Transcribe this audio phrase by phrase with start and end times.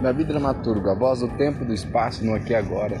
[0.00, 2.96] Davi Dramaturgo, a voz do tempo do espaço no aqui e agora.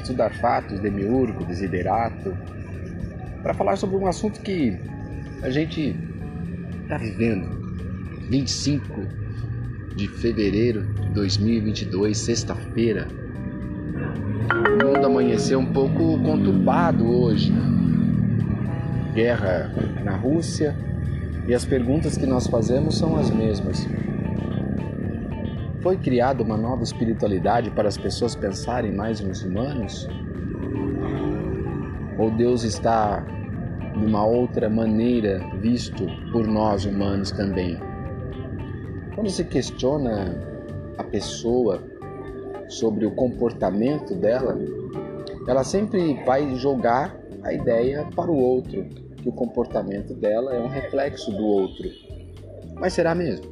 [0.00, 2.34] Estudar fatos, demiurgo, desiderato.
[3.42, 4.74] Para falar sobre um assunto que
[5.42, 5.94] a gente
[6.82, 7.46] está vivendo.
[8.30, 8.84] 25
[9.96, 13.06] de fevereiro de 2022, sexta-feira.
[14.50, 17.52] O mundo amanheceu um pouco conturbado hoje.
[19.12, 19.70] Guerra
[20.02, 20.74] na Rússia
[21.46, 23.86] e as perguntas que nós fazemos são as mesmas.
[25.82, 30.06] Foi criada uma nova espiritualidade para as pessoas pensarem mais nos humanos?
[32.18, 37.78] Ou Deus está de uma outra maneira visto por nós humanos também?
[39.14, 40.38] Quando se questiona
[40.98, 41.82] a pessoa
[42.68, 44.58] sobre o comportamento dela,
[45.48, 48.84] ela sempre vai jogar a ideia para o outro,
[49.16, 51.88] que o comportamento dela é um reflexo do outro.
[52.74, 53.49] Mas será mesmo?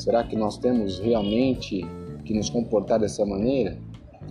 [0.00, 1.82] Será que nós temos realmente
[2.24, 3.76] que nos comportar dessa maneira?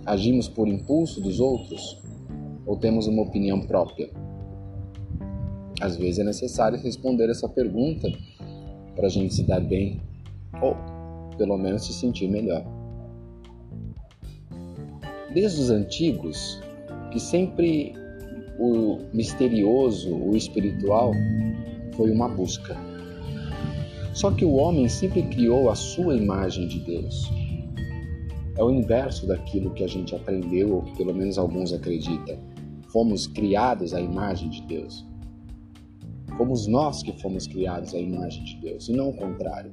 [0.04, 1.96] Agimos por impulso dos outros?
[2.66, 4.10] Ou temos uma opinião própria?
[5.80, 8.10] Às vezes é necessário responder essa pergunta
[8.96, 10.00] para a gente se dar bem
[10.60, 10.74] ou
[11.38, 12.64] pelo menos se sentir melhor.
[15.32, 16.60] Desde os antigos,
[17.12, 17.94] que sempre
[18.58, 21.12] o misterioso, o espiritual,
[21.94, 22.89] foi uma busca
[24.12, 27.30] só que o homem sempre criou a sua imagem de Deus.
[28.56, 32.38] É o inverso daquilo que a gente aprendeu, ou pelo menos alguns acreditam.
[32.88, 35.06] Fomos criados à imagem de Deus.
[36.36, 39.70] Fomos nós que fomos criados à imagem de Deus, e não o contrário.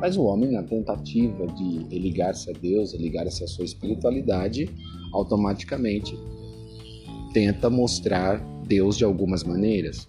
[0.00, 4.68] Mas o homem, na tentativa de ligar-se a Deus, ligar-se à sua espiritualidade,
[5.12, 6.18] automaticamente
[7.32, 10.08] tenta mostrar Deus de algumas maneiras.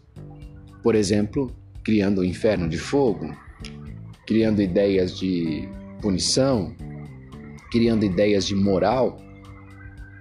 [0.83, 1.51] Por exemplo,
[1.87, 3.33] criando o um inferno de fogo,
[4.25, 5.69] criando ideias de
[6.01, 6.75] punição,
[7.71, 9.17] criando ideias de moral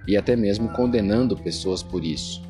[0.07, 2.41] e até mesmo condenando pessoas por isso.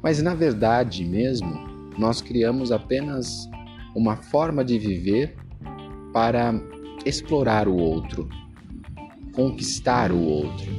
[0.00, 1.52] Mas na verdade mesmo,
[1.98, 3.50] nós criamos apenas
[3.96, 5.34] uma forma de viver
[6.12, 6.54] para
[7.04, 8.28] explorar o outro,
[9.32, 10.70] conquistar o outro.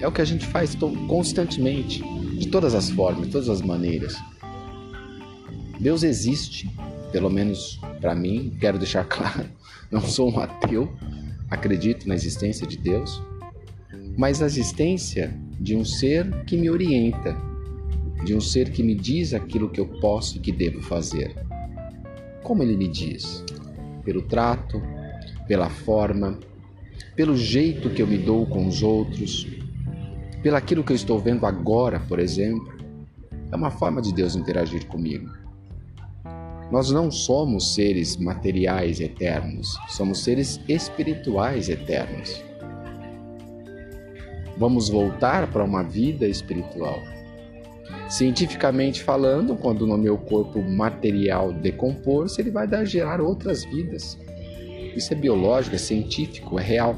[0.00, 0.76] É o que a gente faz
[1.08, 2.00] constantemente,
[2.38, 4.16] de todas as formas, de todas as maneiras.
[5.80, 6.70] Deus existe,
[7.12, 9.46] pelo menos para mim, quero deixar claro,
[9.90, 10.92] não sou um ateu,
[11.50, 13.22] acredito na existência de Deus,
[14.16, 17.36] mas a existência de um ser que me orienta,
[18.24, 21.34] de um ser que me diz aquilo que eu posso e que devo fazer.
[22.42, 23.44] Como ele me diz?
[24.04, 24.82] Pelo trato,
[25.46, 26.38] pela forma,
[27.14, 29.46] pelo jeito que eu me dou com os outros,
[30.42, 32.76] pelaquilo que eu estou vendo agora, por exemplo.
[33.50, 35.30] É uma forma de Deus interagir comigo.
[36.70, 42.42] Nós não somos seres materiais eternos, somos seres espirituais eternos.
[44.58, 46.98] Vamos voltar para uma vida espiritual.
[48.06, 54.18] Cientificamente falando, quando no meu corpo material decompor-se, ele vai dar gerar outras vidas.
[54.94, 56.96] Isso é biológico, é científico, é real.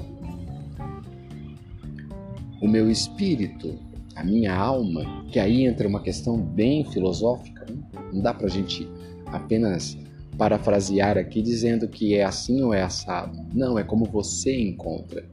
[2.61, 3.79] O meu espírito,
[4.17, 7.67] a minha alma, que aí entra uma questão bem filosófica,
[8.13, 8.89] não dá para a gente
[9.33, 9.97] apenas
[10.37, 13.39] parafrasear aqui dizendo que é assim ou é assado.
[13.53, 15.29] Não, é como você encontra.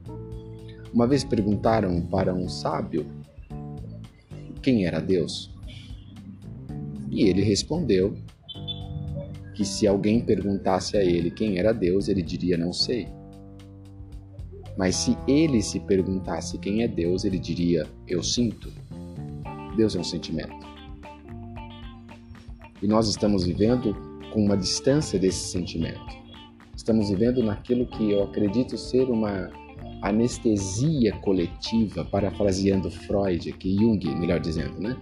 [0.92, 3.06] Uma vez perguntaram para um sábio
[4.62, 5.50] quem era Deus.
[7.10, 8.14] E ele respondeu
[9.54, 13.08] que se alguém perguntasse a ele quem era Deus, ele diria não sei.
[14.76, 18.70] Mas se ele se perguntasse quem é Deus, ele diria eu sinto.
[19.76, 20.67] Deus é um sentimento.
[22.80, 23.94] E nós estamos vivendo
[24.32, 26.16] com uma distância desse sentimento.
[26.76, 29.50] Estamos vivendo naquilo que eu acredito ser uma
[30.00, 34.96] anestesia coletiva, parafraseando Freud, que Jung, melhor dizendo, né?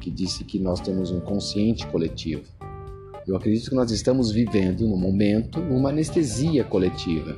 [0.00, 2.44] Que disse que nós temos um consciente coletivo.
[3.26, 7.36] Eu acredito que nós estamos vivendo no momento uma anestesia coletiva,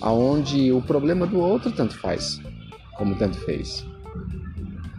[0.00, 2.38] aonde o problema do outro tanto faz,
[2.98, 3.84] como tanto fez.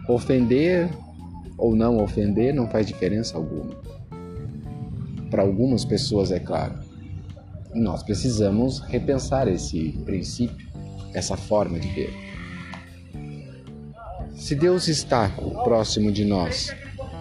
[0.08, 0.90] Ofender
[1.56, 3.91] ou não ofender não faz diferença alguma.
[5.32, 6.74] Para algumas pessoas, é claro.
[7.74, 10.68] Nós precisamos repensar esse princípio,
[11.14, 12.12] essa forma de ver.
[14.34, 15.30] Se Deus está
[15.64, 16.70] próximo de nós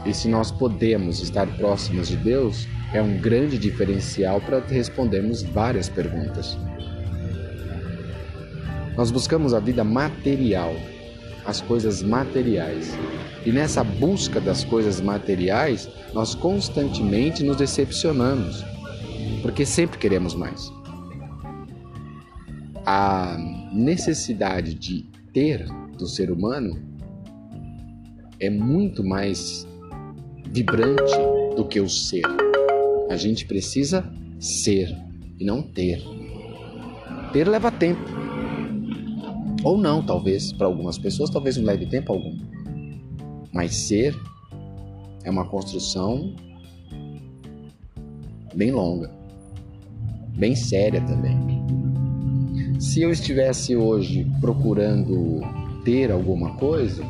[0.05, 5.87] e se nós podemos estar próximos de Deus, é um grande diferencial para respondermos várias
[5.87, 6.57] perguntas.
[8.97, 10.73] Nós buscamos a vida material,
[11.45, 12.91] as coisas materiais,
[13.45, 18.63] e nessa busca das coisas materiais, nós constantemente nos decepcionamos,
[19.41, 20.71] porque sempre queremos mais.
[22.85, 23.37] a
[23.71, 25.03] necessidade de
[25.33, 25.65] ter
[25.97, 26.81] do ser humano
[28.39, 29.67] é muito mais
[30.49, 31.15] vibrante
[31.55, 32.25] do que o ser.
[33.09, 34.03] A gente precisa
[34.39, 34.95] ser
[35.39, 36.01] e não ter.
[37.31, 38.20] Ter leva tempo.
[39.63, 42.37] Ou não, talvez, para algumas pessoas, talvez não leve tempo algum.
[43.53, 44.15] Mas ser
[45.23, 46.33] é uma construção
[48.55, 49.11] bem longa,
[50.35, 51.37] bem séria também.
[52.79, 55.41] Se eu estivesse hoje procurando
[55.85, 57.05] ter alguma coisa,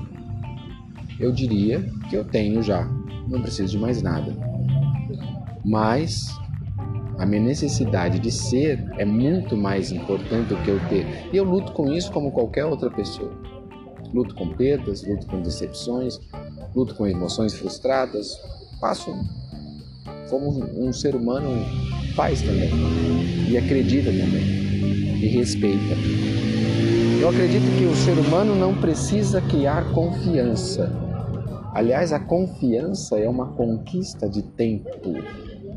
[1.19, 2.83] eu diria que eu tenho já,
[3.27, 4.35] não preciso de mais nada.
[5.63, 6.27] Mas
[7.21, 11.05] a minha necessidade de ser é muito mais importante do que eu ter.
[11.31, 13.31] E eu luto com isso como qualquer outra pessoa.
[14.11, 16.19] Luto com perdas, luto com decepções,
[16.75, 18.35] luto com emoções frustradas.
[18.79, 19.13] Passo
[20.31, 21.49] como um ser humano
[22.15, 22.71] faz também.
[23.47, 24.41] E acredita também.
[25.21, 25.93] E respeita.
[27.21, 30.91] Eu acredito que o ser humano não precisa criar confiança.
[31.71, 35.13] Aliás, a confiança é uma conquista de tempo.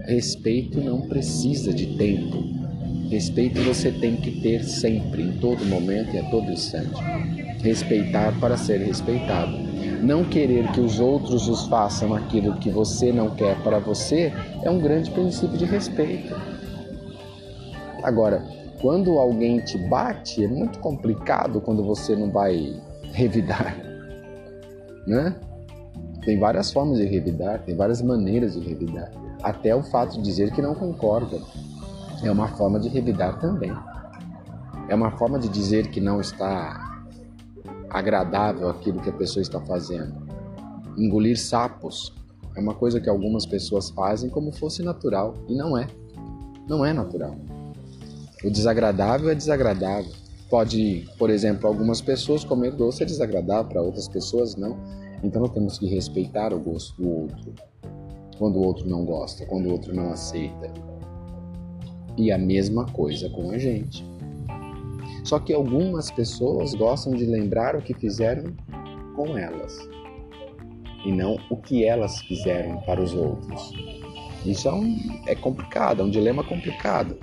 [0.06, 2.44] Respeito não precisa de tempo.
[3.08, 7.02] Respeito você tem que ter sempre, em todo momento e a todo instante.
[7.62, 9.56] Respeitar para ser respeitado.
[10.02, 14.30] Não querer que os outros os façam aquilo que você não quer para você
[14.62, 16.34] é um grande princípio de respeito.
[18.02, 18.44] Agora,
[18.82, 22.78] quando alguém te bate, é muito complicado quando você não vai
[23.14, 23.74] revidar,
[25.06, 25.34] né?
[26.24, 29.10] Tem várias formas de revidar, tem várias maneiras de revidar.
[29.42, 31.38] Até o fato de dizer que não concorda
[32.22, 33.72] é uma forma de revidar também.
[34.88, 36.94] É uma forma de dizer que não está
[37.90, 40.14] agradável aquilo que a pessoa está fazendo.
[40.96, 42.12] Engolir sapos
[42.56, 45.86] é uma coisa que algumas pessoas fazem como fosse natural e não é.
[46.68, 47.36] Não é natural.
[48.42, 50.12] O desagradável é desagradável.
[50.50, 54.76] Pode, por exemplo, algumas pessoas comer doce é desagradável, para outras pessoas não.
[55.22, 57.54] Então temos que respeitar o gosto do outro.
[58.38, 60.72] Quando o outro não gosta, quando o outro não aceita.
[62.16, 64.04] E a mesma coisa com a gente.
[65.24, 68.52] Só que algumas pessoas gostam de lembrar o que fizeram
[69.16, 69.78] com elas
[71.04, 73.72] e não o que elas fizeram para os outros.
[74.44, 77.16] Isso é, um, é complicado, é um dilema complicado.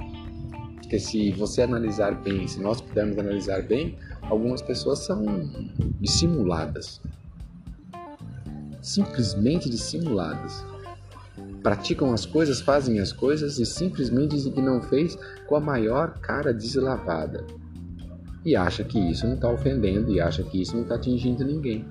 [0.78, 5.24] Porque se você analisar bem, se nós pudermos analisar bem, algumas pessoas são
[6.00, 7.02] dissimuladas.
[8.82, 10.66] Simplesmente dissimuladas.
[11.62, 15.18] Praticam as coisas, fazem as coisas e simplesmente dizem que não fez
[15.48, 17.46] com a maior cara deslavada.
[18.44, 21.86] E acha que isso não está ofendendo e acha que isso não está atingindo ninguém.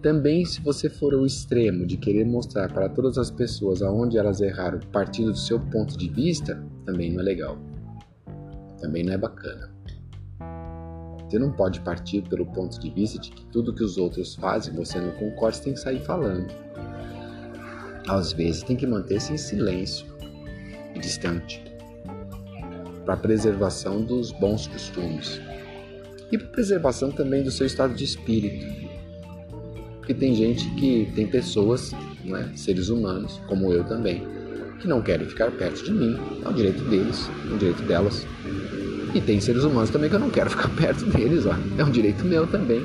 [0.00, 4.40] Também, se você for ao extremo de querer mostrar para todas as pessoas aonde elas
[4.40, 7.56] erraram partindo do seu ponto de vista, também não é legal.
[8.80, 9.71] Também não é bacana.
[11.32, 14.74] Você não pode partir pelo ponto de vista de que tudo que os outros fazem
[14.74, 16.52] você não concorda, você tem que sair falando.
[18.06, 20.06] Às vezes tem que manter-se em silêncio
[20.94, 21.64] e distante
[23.06, 25.40] para a preservação dos bons costumes
[26.30, 28.66] e para a preservação também do seu estado de espírito
[29.96, 31.92] porque tem gente que tem pessoas,
[32.26, 34.22] né, seres humanos, como eu também,
[34.80, 36.18] que não querem ficar perto de mim.
[36.44, 38.26] É o direito deles, é o direito delas.
[39.14, 41.54] E tem seres humanos também que eu não quero ficar perto deles, ó.
[41.78, 42.82] É um direito meu também.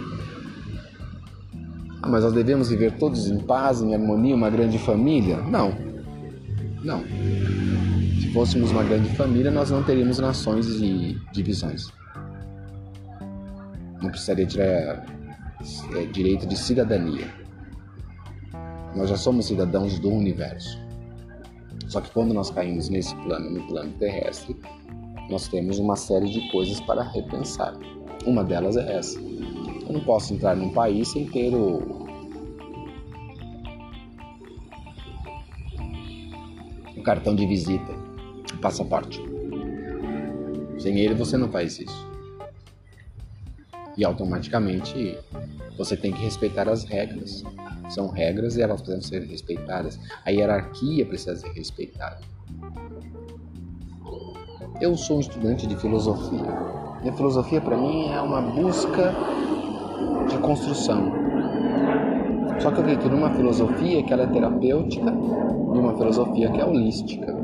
[2.01, 5.38] Ah, mas nós devemos viver todos em paz, em harmonia, uma grande família?
[5.38, 5.74] Não.
[6.84, 7.03] Não.
[8.22, 11.88] Se fôssemos uma grande família, nós não teríamos nações e divisões.
[14.01, 15.05] Não precisaria tirar
[15.96, 17.27] é, direito de cidadania.
[18.96, 20.79] Nós já somos cidadãos do universo.
[21.88, 24.55] Só que quando nós caímos nesse plano, no plano terrestre,
[25.29, 27.75] nós temos uma série de coisas para repensar.
[28.25, 29.19] Uma delas é essa.
[29.19, 32.07] Eu não posso entrar num país sem ter o,
[37.07, 37.93] cartão de visita,
[38.53, 39.24] o passaporte.
[40.77, 42.07] Sem ele você não faz isso.
[43.96, 45.17] E automaticamente
[45.77, 47.46] você tem que respeitar as regras.
[47.89, 49.98] São regras e elas precisam ser respeitadas.
[50.25, 52.19] A hierarquia precisa ser respeitada.
[54.79, 56.46] Eu sou um estudante de filosofia.
[57.03, 59.12] E a filosofia para mim é uma busca
[60.29, 61.12] de construção.
[62.60, 66.65] Só que eu acredito numa filosofia que ela é terapêutica e uma filosofia que é
[66.65, 67.36] holística.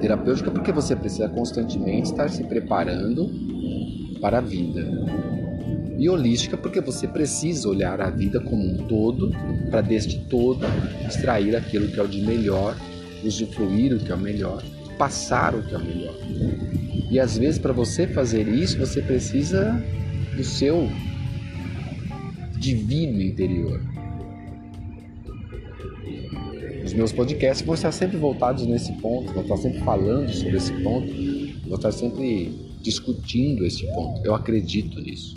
[0.00, 3.30] Terapêutica porque você precisa constantemente estar se preparando
[4.20, 4.84] para a vida
[5.96, 9.30] e holística porque você precisa olhar a vida como um todo
[9.70, 10.66] para deste todo
[11.06, 12.76] extrair aquilo que é o de melhor,
[13.24, 14.62] usufruir o que é o melhor,
[14.96, 16.14] passar o que é o melhor.
[17.10, 19.82] E às vezes, para você fazer isso, você precisa
[20.36, 20.88] do seu
[22.58, 23.80] divino interior.
[26.84, 30.72] Os meus podcasts vão estar sempre voltados nesse ponto, vou estar sempre falando sobre esse
[30.82, 31.12] ponto,
[31.66, 34.24] vou estar sempre discutindo esse ponto.
[34.24, 35.34] Eu acredito nisso.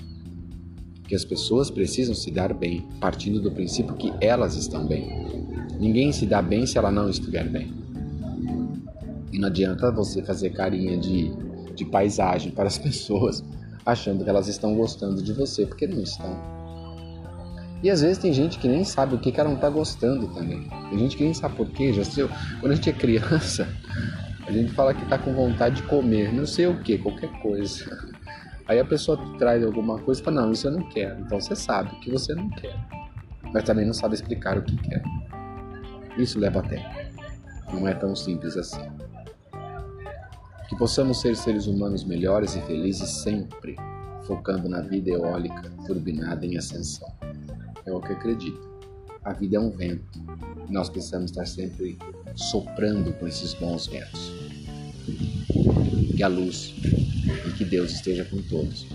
[1.07, 5.25] Que as pessoas precisam se dar bem, partindo do princípio que elas estão bem.
[5.79, 7.73] Ninguém se dá bem se ela não estiver bem.
[9.39, 11.31] Não adianta você fazer carinha de,
[11.73, 13.41] de paisagem para as pessoas
[13.85, 16.37] achando que elas estão gostando de você, porque não estão.
[17.81, 20.27] E às vezes tem gente que nem sabe o que, que ela não está gostando
[20.27, 20.67] também.
[20.89, 21.93] Tem gente que nem sabe por quê.
[21.93, 22.29] Já sei,
[22.59, 23.65] quando a gente é criança,
[24.45, 27.97] a gente fala que está com vontade de comer, não sei o que, qualquer coisa.
[28.67, 31.21] Aí a pessoa traz alguma coisa e fala, não, isso eu não quero.
[31.21, 32.75] Então você sabe que você não quer.
[33.53, 35.01] Mas também não sabe explicar o que quer.
[36.17, 36.89] Isso leva tempo.
[37.71, 38.98] Não é tão simples assim.
[40.79, 43.75] Possamos ser seres humanos melhores e felizes sempre,
[44.25, 47.11] focando na vida eólica turbinada em ascensão.
[47.85, 48.65] É o que acredito.
[49.25, 50.17] A vida é um vento
[50.69, 51.99] e nós precisamos estar sempre
[52.33, 54.31] soprando com esses bons ventos.
[56.15, 56.73] Que a luz
[57.45, 58.87] e que Deus esteja com todos.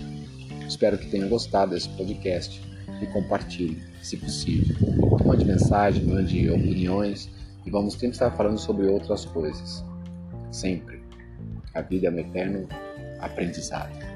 [0.67, 2.59] Espero que tenham gostado desse podcast
[2.99, 4.75] e compartilhe, se possível.
[5.23, 7.29] Mande mensagem, mande opiniões
[7.63, 9.83] e vamos sempre estar falando sobre outras coisas.
[10.49, 11.04] Sempre.
[11.75, 12.67] A vida é um eterno
[13.19, 14.14] aprendizado.